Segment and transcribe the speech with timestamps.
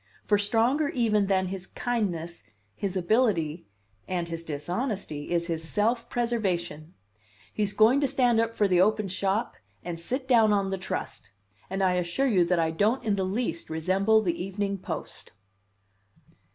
[0.25, 3.67] For stronger even than his kindness, his ability,
[4.07, 6.95] and his dishonesty is his self preservation.
[7.53, 11.29] He's going to stand up for the 'open shop' and sit down on the 'trust';
[11.69, 15.33] and I assure you that I don't in the least resemble the Evening Post."